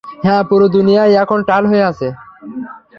হ্যাঁ, 0.23 0.43
পুরো 0.49 0.67
দুনিয়াই 0.67 1.11
এখন 1.13 1.39
টাল 1.43 1.63
হয়ে 1.65 1.83
আছে। 1.83 2.07